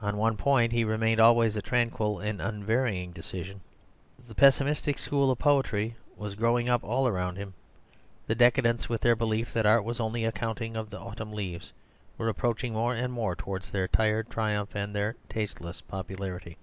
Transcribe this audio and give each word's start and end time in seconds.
On 0.00 0.18
one 0.18 0.36
point 0.36 0.70
he 0.70 0.84
maintained 0.84 1.18
always 1.18 1.56
a 1.56 1.62
tranquil 1.62 2.20
and 2.20 2.40
unvarying 2.40 3.10
decision. 3.10 3.60
The 4.28 4.36
pessimistic 4.36 4.98
school 5.00 5.32
of 5.32 5.38
poetry 5.40 5.96
was 6.16 6.36
growing 6.36 6.68
up 6.68 6.84
all 6.84 7.10
round 7.10 7.38
him; 7.38 7.54
the 8.28 8.36
decadents, 8.36 8.88
with 8.88 9.00
their 9.00 9.16
belief 9.16 9.52
that 9.52 9.66
art 9.66 9.82
was 9.82 9.98
only 9.98 10.24
a 10.24 10.30
counting 10.30 10.76
of 10.76 10.90
the 10.90 11.00
autumn 11.00 11.32
leaves, 11.32 11.72
were 12.18 12.28
approaching 12.28 12.72
more 12.74 12.94
and 12.94 13.12
more 13.12 13.34
towards 13.34 13.72
their 13.72 13.88
tired 13.88 14.30
triumph 14.30 14.76
and 14.76 14.94
their 14.94 15.16
tasteless 15.28 15.80
popularity. 15.80 16.56